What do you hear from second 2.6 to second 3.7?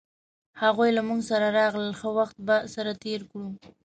سره تیر کړو